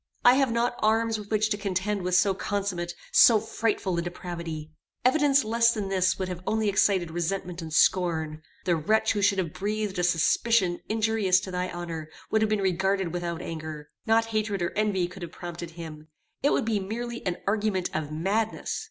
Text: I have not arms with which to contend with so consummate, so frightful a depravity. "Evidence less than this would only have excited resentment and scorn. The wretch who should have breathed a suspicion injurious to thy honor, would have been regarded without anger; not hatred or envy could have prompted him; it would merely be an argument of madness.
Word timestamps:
I 0.25 0.33
have 0.33 0.51
not 0.51 0.79
arms 0.79 1.19
with 1.19 1.29
which 1.29 1.51
to 1.51 1.59
contend 1.59 2.01
with 2.01 2.15
so 2.15 2.33
consummate, 2.33 2.95
so 3.11 3.39
frightful 3.39 3.99
a 3.99 4.01
depravity. 4.01 4.71
"Evidence 5.05 5.43
less 5.43 5.75
than 5.75 5.89
this 5.89 6.17
would 6.17 6.41
only 6.47 6.65
have 6.65 6.73
excited 6.73 7.11
resentment 7.11 7.61
and 7.61 7.71
scorn. 7.71 8.41
The 8.65 8.75
wretch 8.75 9.11
who 9.13 9.21
should 9.21 9.37
have 9.37 9.53
breathed 9.53 9.99
a 9.99 10.03
suspicion 10.03 10.79
injurious 10.89 11.39
to 11.41 11.51
thy 11.51 11.69
honor, 11.69 12.09
would 12.31 12.41
have 12.41 12.49
been 12.49 12.61
regarded 12.61 13.13
without 13.13 13.43
anger; 13.43 13.91
not 14.07 14.25
hatred 14.25 14.63
or 14.63 14.71
envy 14.71 15.07
could 15.07 15.21
have 15.21 15.31
prompted 15.31 15.69
him; 15.69 16.07
it 16.41 16.51
would 16.51 16.67
merely 16.67 17.19
be 17.19 17.27
an 17.27 17.37
argument 17.45 17.91
of 17.93 18.11
madness. 18.11 18.79